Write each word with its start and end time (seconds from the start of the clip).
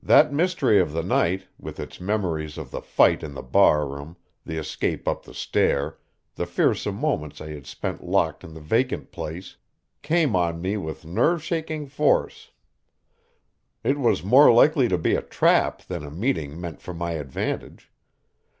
That 0.00 0.32
mystery 0.32 0.78
of 0.78 0.92
the 0.92 1.02
night, 1.02 1.48
with 1.58 1.80
its 1.80 2.00
memories 2.00 2.58
of 2.58 2.70
the 2.70 2.80
fight 2.80 3.24
in 3.24 3.34
the 3.34 3.42
bar 3.42 3.88
room, 3.88 4.16
the 4.46 4.56
escape 4.56 5.08
up 5.08 5.24
the 5.24 5.34
stair, 5.34 5.98
the 6.36 6.46
fearsome 6.46 6.94
moments 6.94 7.40
I 7.40 7.48
had 7.54 7.66
spent 7.66 8.04
locked 8.04 8.44
in 8.44 8.54
the 8.54 8.60
vacant 8.60 9.10
place, 9.10 9.56
came 10.00 10.36
on 10.36 10.62
me 10.62 10.76
with 10.76 11.04
nerve 11.04 11.42
shaking 11.42 11.88
force. 11.88 12.52
It 13.82 13.98
was 13.98 14.22
more 14.22 14.52
likely 14.52 14.86
to 14.86 14.96
be 14.96 15.16
a 15.16 15.22
trap 15.22 15.82
than 15.82 16.04
a 16.04 16.10
meeting 16.12 16.60
meant 16.60 16.80
for 16.80 16.94
my 16.94 17.14
advantage. 17.14 17.90